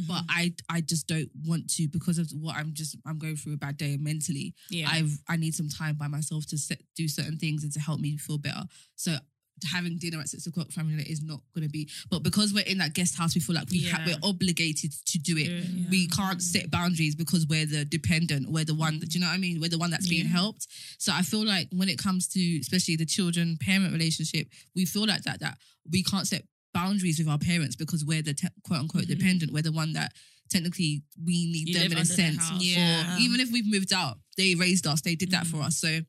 [0.07, 3.53] but I I just don't want to because of what I'm just I'm going through
[3.53, 4.53] a bad day mentally.
[4.69, 7.79] yeah, I've I need some time by myself to set, do certain things and to
[7.79, 8.63] help me feel better.
[8.95, 9.15] So
[9.63, 11.89] having dinner at six o'clock family night is not going to be.
[12.09, 14.15] But because we're in that guest house, we feel like we ha- Yeah.
[14.15, 15.49] we're obligated to do it.
[15.51, 15.85] Yeah.
[15.89, 18.49] We can't set boundaries because we're the dependent.
[18.51, 18.99] We're the one.
[18.99, 19.59] that- Do you know what I mean?
[19.59, 20.67] We're the one that's being helped.
[20.97, 25.05] So I feel like when it comes to especially the children parent relationship, we feel
[25.05, 25.57] like that that
[25.89, 26.43] we can't set
[26.73, 29.07] boundaries with our parents because we're the te- quote unquote Mhm.
[29.17, 29.51] dependent.
[29.51, 30.13] We're the one that
[30.49, 32.37] technically we need You them in a sense.
[32.37, 32.63] house.
[32.63, 33.15] Yeah.
[33.15, 35.01] Or even if we've moved out, they raised us.
[35.01, 35.77] They did that for us.
[35.77, 36.05] So They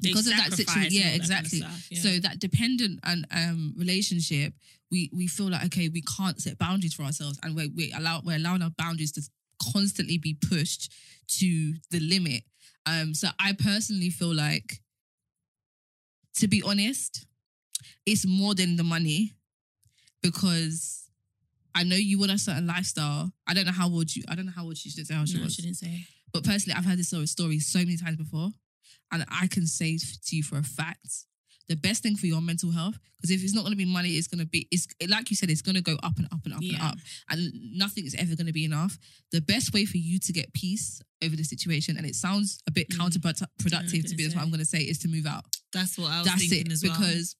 [0.00, 1.58] because of that situation, yeah, that kind of exactly.
[1.58, 2.00] stuff, yeah.
[2.00, 4.52] So that dependent and um relationship,
[4.90, 8.20] we we feel like okay, we can't set boundaries for ourselves, and we we allow
[8.24, 9.22] we're allowing our boundaries to
[9.72, 10.92] constantly be pushed
[11.28, 12.42] to the limit.
[12.84, 14.80] Um, so I personally feel like,
[16.36, 17.26] to be honest,
[18.04, 19.32] it's more than the money,
[20.22, 21.10] because
[21.74, 23.32] I know you want a certain lifestyle.
[23.46, 24.22] I don't know how old you.
[24.28, 25.54] I don't know how old she should say how she no, was.
[25.54, 26.06] shouldn't say.
[26.32, 28.50] But personally, I've heard this sort story so many times before.
[29.12, 31.08] And I can say to you for a fact,
[31.68, 34.10] the best thing for your mental health, because if it's not going to be money,
[34.10, 36.40] it's going to be, it's like you said, it's going to go up and up
[36.44, 36.96] and up and up.
[37.28, 38.96] And nothing is ever going to be enough.
[39.32, 42.70] The best way for you to get peace over the situation, and it sounds a
[42.70, 42.98] bit Mm.
[42.98, 44.42] counterproductive to be honest, what.
[44.42, 45.44] I'm going to say is to move out.
[45.72, 46.72] that's what I was That's thinking it.
[46.72, 46.92] as well.
[46.98, 47.34] Because,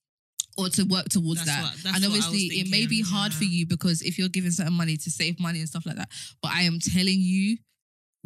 [0.58, 1.62] or to work towards That's that.
[1.62, 4.18] what- that's and what I was obviously, it may be hard for you because if
[4.18, 6.10] you're giving certain money to save money and stuff like that.
[6.42, 7.58] But I am telling you,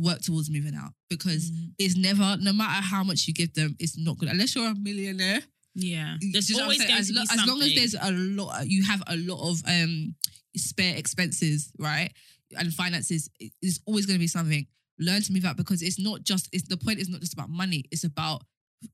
[0.01, 1.73] work towards moving out because Mm.
[1.79, 4.29] it's never, no matter how much you give them, it's not good.
[4.29, 5.43] Unless you're a millionaire.
[5.75, 7.75] Yeah, there's you know what I'm always going as, to lo- be as long as
[7.75, 10.15] there's a lot, you have a lot of um
[10.57, 12.11] spare expenses, right?
[12.59, 14.67] And finances, it- it's always going to be something.
[14.99, 16.49] Learn to move out because it's not just.
[16.53, 17.85] It's the point is not just about money.
[17.93, 18.43] It's about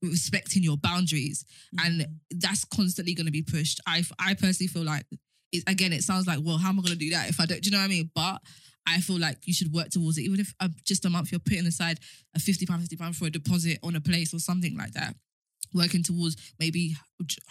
[0.03, 1.45] respecting your boundaries,
[1.83, 3.81] and that's constantly going to be pushed.
[3.87, 5.07] I I personally feel like
[5.53, 7.47] it, again, it sounds like well, how am I going to do that if I
[7.47, 7.63] don't?
[7.63, 8.11] Do you know what I mean?
[8.15, 8.43] But
[8.87, 11.41] I feel like you should work towards it, even if uh, just a month you're
[11.41, 11.99] putting aside
[12.35, 15.15] a fifty pound, fifty pound for a deposit on a place or something like that.
[15.75, 16.95] Working towards maybe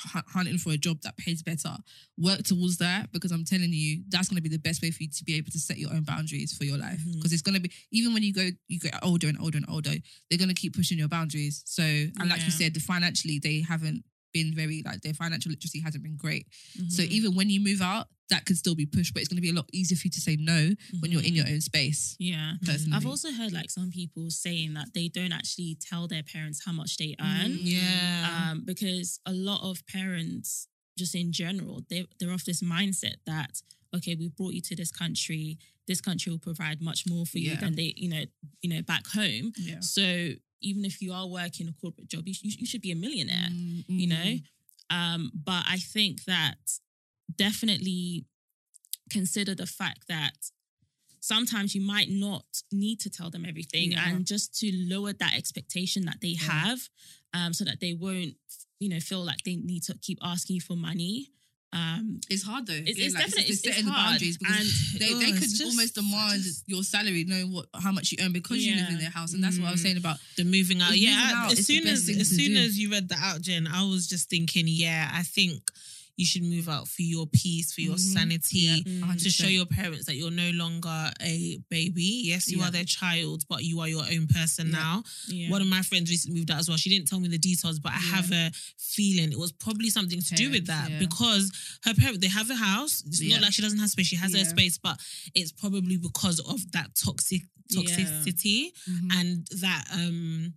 [0.07, 1.75] hunting for a job that pays better.
[2.17, 5.03] Work towards that because I'm telling you that's going to be the best way for
[5.03, 7.01] you to be able to set your own boundaries for your life.
[7.13, 9.69] Because it's going to be even when you go you get older and older and
[9.69, 9.91] older,
[10.29, 11.61] they're going to keep pushing your boundaries.
[11.65, 14.03] So and like you said, financially they haven't
[14.37, 16.45] been very like their financial literacy hasn't been great.
[16.95, 17.09] So Mhm.
[17.17, 19.53] even when you move out, that could still be pushed, but it's going to be
[19.55, 20.61] a lot easier for you to say no
[20.99, 22.01] when you're in your own space.
[22.19, 22.53] yeah.
[22.69, 26.57] Personally, I've also heard like some people saying that they don't actually tell their parents
[26.65, 27.51] how much they earn.
[27.53, 27.59] Mm.
[27.75, 28.49] yeah.
[28.51, 30.67] um, because a lot of parents,
[31.01, 33.53] just in general, they they're of this mindset that
[33.97, 35.57] okay, we brought you to this country.
[35.87, 37.61] This country will provide much more for you Yeah.
[37.63, 38.25] than they, you know,
[38.63, 39.45] you know, back home.
[39.69, 39.79] yeah.
[39.79, 40.05] So
[40.69, 43.49] even if you are working a corporate job, you, sh- you should be a millionaire.
[43.51, 44.29] Mm, You know,
[44.99, 46.57] um, but I think that
[47.35, 48.25] definitely
[49.09, 50.37] consider the fact that
[51.19, 54.07] sometimes you might not need to tell them everything Yeah.
[54.09, 56.49] and just to lower that expectation that they Yeah.
[56.65, 56.79] have
[57.33, 58.35] um, so that they won't
[58.79, 61.31] you know feel like they need to keep asking you for money
[61.73, 62.73] um, It's hard though.
[62.73, 64.11] It's- it's like, definitely- just it's- setting the hard.
[64.13, 64.57] boundaries because
[64.93, 68.11] And- they, oh, they could just- almost demand just- your salary, knowing what how much
[68.11, 69.83] you earn because you live in their house, and that's what I was Mm.
[69.83, 70.19] saying about.
[70.37, 70.91] the moving out.
[70.93, 72.57] It's yeah, moving out as soon as as soon do.
[72.59, 75.71] as you read that out, Jen, I was just thinking, yeah, I think
[76.17, 78.13] you should move out for your peace, for your Mhm.
[78.13, 82.21] sanity, Yeah, to show your parents that you're no longer a baby.
[82.25, 82.65] Yes, you Yeah.
[82.67, 84.73] are their child, but you are your own person Yeah.
[84.79, 85.03] now.
[85.49, 86.77] One of my friends recently moved out as well.
[86.77, 90.21] She didn't tell me the details, but I have a feeling it was probably something
[90.21, 91.51] to do with that because
[91.83, 93.03] her parents they have a house.
[93.05, 94.99] It's not like she doesn't have space; she has her space, but
[95.33, 99.13] it's probably because of that toxic toxicity Mhm.
[99.13, 100.53] and that um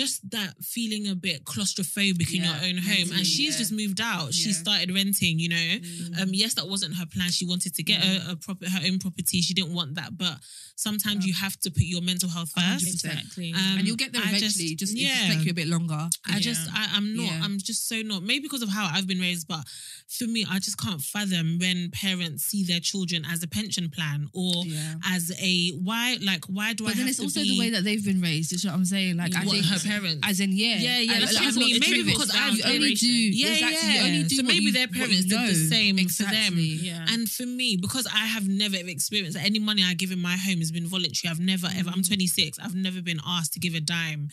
[0.00, 3.58] just that feeling a bit claustrophobic in your own home and she's yeah.
[3.62, 4.54] just moved out she Yeah.
[4.64, 6.20] started renting you know Mm.
[6.22, 8.98] um yes that wasn't her plan she wanted to get a, a proper her own
[8.98, 10.36] property she didn't want that but
[10.76, 11.28] sometimes Yeah.
[11.30, 13.52] you have to put your mental health first Exactly.
[13.54, 14.74] Um, and you'll get there I eventually.
[14.74, 15.28] just- Just, yeah.
[15.34, 16.08] take you a bit longer.
[16.26, 17.40] I just I, I'm not Yeah.
[17.44, 19.64] I'm just so not maybe because of how I've been raised but
[20.16, 24.28] for me I just can't fathom when parents see their children as a pension plan
[24.34, 24.94] or Yeah.
[25.16, 27.70] as a why like why do I But then have it's also be the way
[27.70, 28.52] that they've been raised.
[28.52, 29.16] Is what I'm saying.
[29.16, 31.78] Like I think her parents as in yeah, Yeah, yeah, that's what I mean.
[31.80, 33.76] Maybe because I've only do yeah, exactly.
[33.94, 33.94] yeah.
[34.02, 36.36] You only do so maybe you- their parents did the same exactly.
[36.36, 36.54] for them.
[36.58, 37.06] yeah.
[37.12, 40.58] And for me, because I have never experienced any money I give in my home
[40.58, 41.30] has been voluntary.
[41.30, 41.90] I've never ever.
[41.90, 42.58] I'm 26.
[42.58, 44.28] I've never been asked to give a dime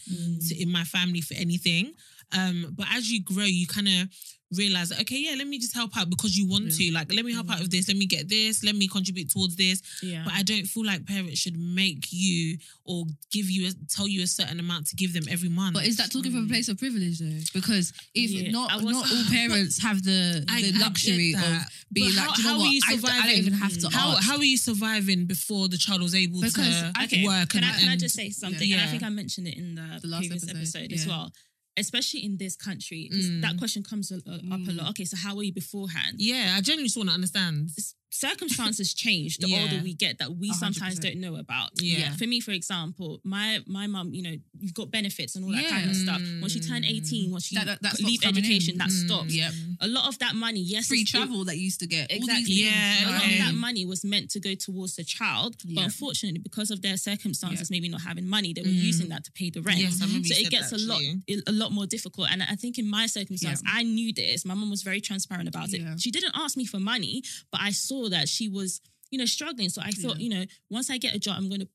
[0.48, 1.94] to, in my family for anything.
[2.38, 4.10] Um, but as you grow, you kind of
[4.54, 6.92] realize, okay, yeah, let me just help out because you want to.
[6.92, 7.78] Like, let me help out with mm-hmm.
[7.78, 7.88] this.
[7.88, 8.64] Let me get this.
[8.64, 9.82] Let me contribute towards this.
[10.02, 10.24] yeah.
[10.26, 14.24] But I don't feel like parents should make you or give you a, tell you
[14.24, 15.76] a certain amount to give them every month.
[15.76, 16.50] But is that talking from a mm.
[16.50, 17.40] place of privilege though?
[17.54, 21.42] Because if Yeah, not, was- not all parents have the I- I the luxury of
[21.42, 21.68] that.
[21.92, 22.72] being But like, how- "Do you know how are what?
[22.72, 23.38] you I, I don't surviving?
[23.38, 24.28] even have to how ask.
[24.30, 27.50] how are you surviving before the child was able Because to I- Okay, work?
[27.50, 28.68] Can and, I, can I just say something?
[28.68, 28.78] Yeah.
[28.78, 31.32] And I think I mentioned it in the, The last previous episode, episode, as well.
[31.76, 33.42] Especially in this country, Mm.
[33.42, 34.90] that question comes up a lot.
[34.92, 36.18] Okay, so how were you beforehand?
[36.20, 37.72] Yeah, I genuinely just want to understand.
[38.12, 39.62] circumstances change the Yeah.
[39.64, 41.72] older we get that we A hundred sometimes don't know about.
[41.82, 42.16] Yeah.
[42.16, 45.62] For me, for example, my my mum, you know, you've got benefits and all that
[45.64, 45.70] Yeah.
[45.70, 46.22] kind of stuff.
[46.42, 48.78] Once you turn 18, once you That- that- leave education, in.
[48.80, 49.06] that Mm.
[49.06, 49.34] stops.
[49.36, 49.54] Yep.
[49.82, 52.10] A lot of that money, yes, Free it's- it- travel that you used to get.
[52.10, 52.54] Exactly.
[52.64, 55.84] Yeah, a lot of that money was meant to go towards the child, but Yeah.
[55.84, 57.76] unfortunately, because of their circumstances, Yeah.
[57.76, 58.84] maybe not having money, they were Mm.
[58.92, 59.80] using that to pay the rent.
[59.80, 61.02] Yes, so it gets a lot,
[61.48, 62.30] a lot more difficult.
[62.32, 63.62] And I think in my circumstance.
[63.66, 64.46] I knew this.
[64.46, 65.82] My mum was very transparent about it.
[66.02, 68.80] She didn't ask me for money, but I saw that she was,
[69.12, 69.70] you know, struggling.
[69.70, 70.24] So I thought, Yeah.
[70.24, 71.70] you know, once I get a job, I'm going to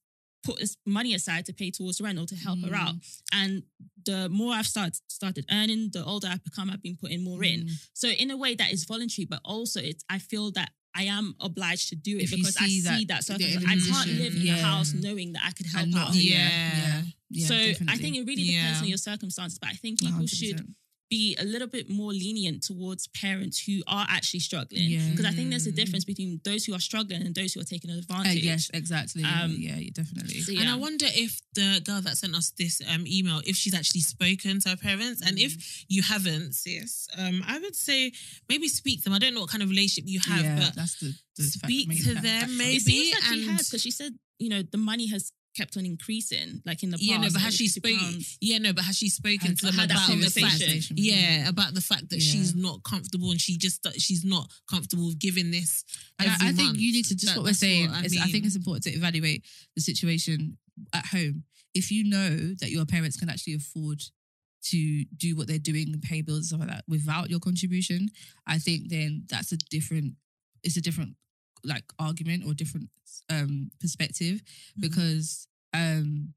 [0.44, 2.74] put this money aside to pay towards rent or to help her Mm.
[2.86, 2.94] out.
[3.32, 3.62] And
[4.04, 7.66] the more I've started started earning, the older I've become, I've been putting more in.
[7.66, 7.70] Mm.
[7.92, 11.34] So in a way that is voluntary, but also it's I feel that I am
[11.40, 13.64] obliged to do it If because I see see that circumstance.
[13.64, 14.56] a I can't live in yeah.
[14.58, 16.14] a house knowing that I could help not out.
[16.14, 16.48] Yeah.
[16.48, 17.02] Yeah.
[17.30, 17.54] Yeah, so
[17.88, 20.74] I think it really depends on your circumstances, but I think people should 100%.
[21.10, 24.90] Be a little bit more lenient towards parents who are actually struggling.
[24.90, 25.08] Yeah.
[25.10, 27.64] Because I think there's a difference between those who are struggling and those who are
[27.64, 28.42] taking Uh, advantage.
[28.44, 29.24] yes, exactly.
[29.24, 30.40] Um, yeah, yeah, definitely.
[30.42, 30.68] So, And.
[30.68, 34.60] I wonder if the girl that sent us this um, email, if she's actually spoken
[34.60, 35.44] to her parents, and Mm.
[35.46, 38.12] if you haven't, sis, um, I would say
[38.48, 39.14] maybe speak to them.
[39.14, 41.88] I don't know what kind of relationship you have, yeah, but that's the, the speak
[41.88, 42.76] main to them, maybe.
[42.76, 45.76] it seems like she and- has because she said, you know, the money has kept
[45.76, 47.08] on increasing, like in the past.
[47.10, 48.20] yeah, no, but has she spoken?
[48.40, 50.08] Yeah, no, but has she spoken to them about the fact?
[50.10, 50.96] conversation.
[50.96, 52.30] Yeah, about the fact that Yeah.
[52.32, 55.84] she's not comfortable and she just she's not comfortable with giving this.
[56.18, 57.90] And I, I think you need to just That- what we're saying.
[57.90, 59.44] what I is I think it's important to evaluate
[59.74, 60.58] the situation
[60.92, 61.44] at home.
[61.74, 64.00] If you know that your parents can actually afford
[64.70, 68.08] to do what they're doing and pay bills and stuff like that without your contribution,
[68.46, 70.14] I think then that's a different.
[70.62, 71.16] It's a different
[71.64, 72.88] like argument or different
[73.30, 74.80] um perspective Mm-hmm.
[74.82, 76.34] because um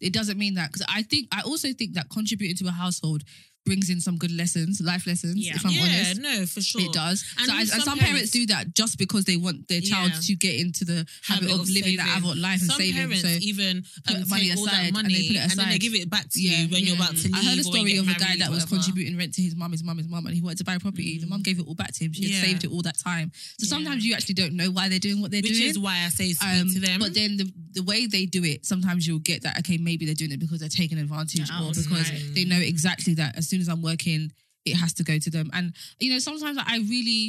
[0.00, 3.22] it doesn't mean that because I think I also think that contributing to a household
[3.64, 5.36] brings in some good lessons, life lessons.
[5.36, 5.54] Yeah.
[5.54, 5.86] If I'm honest.
[5.86, 6.80] yeah, honest, no, for sure.
[6.82, 7.24] it does.
[7.38, 9.68] And so I, with and some some parents, parents- do that just because they want
[9.68, 10.20] their child Yeah.
[10.20, 12.94] to get into the habit, Habit of, living that adult life and Some saving.
[12.96, 15.38] parents So even put um, money take all aside that and they money put it
[15.38, 17.34] aside and then they give it back to Yeah, you when you're about to leave.
[17.34, 19.82] I heard a story of a guy that was contributing rent to his mum, his
[19.84, 21.18] mum, his mum, and he wanted to buy a property.
[21.18, 22.12] The mum gave it all back to him.
[22.12, 22.44] She had Mm.
[22.46, 23.30] Saved it all that time.
[23.58, 23.68] So Yeah.
[23.70, 25.62] sometimes you actually don't know why they're doing what they're Which doing.
[25.62, 26.98] Which is why I say speak Um, to them.
[26.98, 30.14] But then the the way they do it, sometimes you'll get that okay, maybe they're
[30.14, 32.34] doing it because they're taking advantage Yeah, or because Mm.
[32.34, 34.22] they know exactly that as soon as I'm working,
[34.70, 35.46] it has to go to them.
[35.56, 35.66] And
[36.02, 37.22] you know, sometimes I really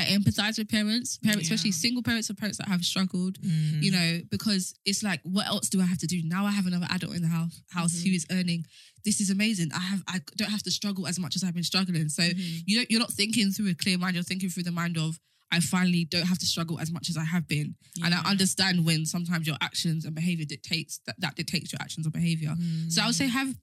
[0.00, 3.34] I empathize with parents, parents, especially single parents or parents that have struggled.
[3.40, 3.82] Mm.
[3.84, 6.18] You know, because it's like, what else do I have to do?
[6.24, 8.08] Now I have another adult in the house house Mm-hmm.
[8.08, 8.60] who is earning.
[9.04, 9.68] This is amazing.
[9.74, 12.08] I have I don't have to struggle as much as I've been struggling.
[12.18, 12.58] So Mm-hmm.
[12.68, 14.14] you don't you're not thinking through a clear mind.
[14.16, 15.18] You're thinking through the mind of
[15.50, 17.74] I finally don't have to struggle as much as I have been.
[18.04, 22.06] And I understand when sometimes your actions and behavior dictates that, that dictates your actions
[22.06, 22.54] or behavior.
[22.90, 23.54] So I would say have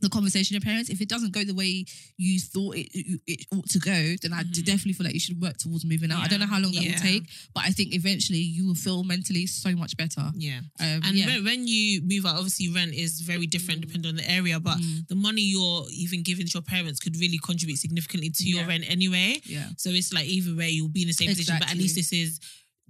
[0.00, 0.90] the conversation with parents.
[0.90, 1.84] If it doesn't go the way
[2.16, 4.64] you thought it, it, it ought to go, then I Mhm.
[4.64, 6.20] definitely feel like you should work towards moving out.
[6.20, 6.92] I don't know how long that Yeah.
[6.92, 10.30] will take, but I think eventually you will feel mentally so much better.
[10.36, 10.60] Yeah.
[10.78, 11.26] Um, And yeah.
[11.26, 14.78] when, when you move out, obviously rent is very different depending on the area, but
[14.78, 15.08] Mm.
[15.08, 18.84] the money you're even giving to your parents could really contribute significantly to your rent
[18.86, 19.40] anyway.
[19.46, 19.70] yeah.
[19.78, 22.12] So it's like either way, you'll be in the same position, but at least this
[22.12, 22.38] is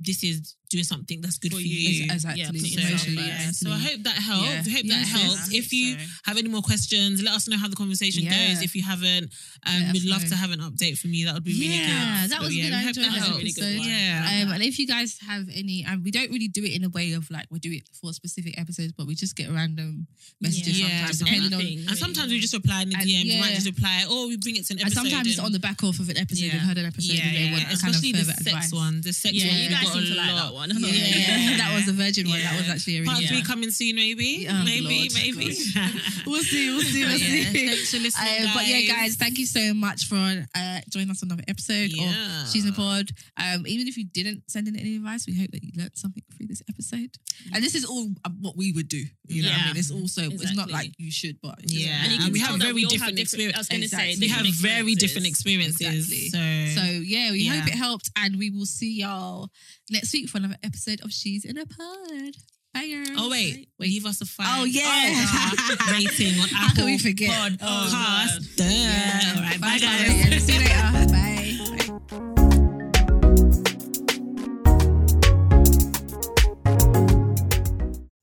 [0.00, 2.04] this is doing something that's good for, For you.
[2.04, 2.12] you.
[2.12, 2.42] Exactly.
[2.42, 3.50] Yeah, put So, yourself yeah.
[3.52, 4.44] so I hope that helps.
[4.44, 4.50] Yeah.
[4.52, 5.48] I hope that yes, helps.
[5.50, 6.04] I If you so.
[6.26, 8.48] have any more questions, let us know how the conversation Yeah.
[8.54, 8.62] goes.
[8.62, 9.33] If you haven't,
[9.66, 10.28] um, Let we'd love know.
[10.28, 11.24] to have an update from you.
[11.26, 11.88] That would be really good.
[11.88, 12.70] Yeah, that So, was yeah, good.
[12.72, 13.40] we I hope enjoyed that that helps.
[13.44, 13.81] episode.
[13.85, 14.42] Yeah.
[14.44, 16.88] Um, and if you guys have any, and we don't really do it in a
[16.90, 20.07] way of like we do it for specific episodes, but we just get random
[20.40, 21.61] messages Yeah, sometimes, just depending on.
[21.61, 21.88] anything.
[21.88, 23.24] And sometimes we just reply in the And DMs.
[23.35, 24.87] We might just reply, or we bring it to an episode.
[24.87, 25.11] And episode.
[25.11, 26.44] sometimes it's on the back off of an episode.
[26.44, 26.52] Yeah.
[26.52, 27.68] They've heard an episode yeah, and they yeah, want yeah.
[27.68, 28.72] kind of especially the further sex advice.
[28.72, 29.00] one.
[29.00, 30.58] The sex Yeah, one, you guys got seem to like that one.
[30.66, 31.57] Yeah, Yeah.
[31.62, 32.40] that was a virgin one.
[32.40, 34.47] That was actually a Part really three coming soon, maybe.
[34.49, 35.14] Oh, maybe, Lord.
[35.14, 35.57] maybe.
[36.27, 37.51] We'll see, we'll see, we'll Yeah.
[37.51, 37.66] see.
[37.68, 38.97] Thanks for listening, Uh, But yeah, guys.
[38.97, 40.16] guys, thank you so much for
[40.55, 42.42] uh, joining us on another episode Yeah.
[42.42, 43.11] of She's in a Pod.
[43.37, 46.23] Um, even if you didn't send in any advice, we hope that you learned something
[46.37, 47.16] through this episode.
[47.53, 49.05] And this is all uh, what we would do.
[49.29, 52.03] You know, what I mean, it's also it's not like you should, but Yeah.
[52.05, 53.57] And you And can we have very we different experiences.
[53.57, 54.14] I was going to Exactly.
[54.14, 55.81] say we have very different experiences.
[55.81, 56.35] experiences.
[56.35, 56.71] Exactly.
[56.75, 57.55] So, So yeah, we Yeah.
[57.61, 59.51] hope it helped, and we will see y'all
[59.90, 62.35] next week for another episode of She's in a Pod.
[62.75, 62.88] Bye.
[62.88, 63.09] girls.
[63.16, 63.88] oh wait, Wait.
[63.88, 64.47] leave us a five.
[64.61, 64.83] Oh, yeah.
[64.85, 67.31] Oh, star rating on How Apple can we forget?
[67.31, 67.59] Podcast.
[67.62, 68.29] Oh, God.
[68.57, 68.64] Duh.
[68.64, 69.33] Yeah.
[69.37, 70.27] All right, bye, Five guys.
[70.27, 70.40] star.
[70.40, 70.75] See you later.
[70.92, 71.99] Bye.
[72.09, 72.29] Bye.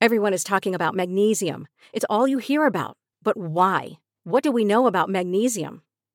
[0.02, 1.68] Everyone is talking about magnesium.
[1.94, 2.98] It's all you hear about.
[3.24, 3.94] But why?
[4.24, 5.82] What do we know about magnesium?